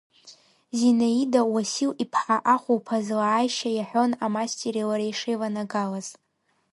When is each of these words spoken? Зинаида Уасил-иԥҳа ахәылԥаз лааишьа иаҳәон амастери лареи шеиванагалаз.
Зинаида 0.77 1.41
Уасил-иԥҳа 1.53 2.37
ахәылԥаз 2.53 3.07
лааишьа 3.19 3.69
иаҳәон 3.73 4.11
амастери 4.25 4.87
лареи 4.89 5.17
шеиванагалаз. 5.19 6.07